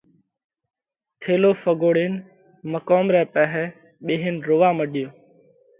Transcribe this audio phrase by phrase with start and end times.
[1.21, 2.13] ٿيلو ڦڳوۯينَ
[2.71, 3.63] مقوم رئہ پاهئہ
[4.05, 5.07] ٻيهينَ روئا مڏيو۔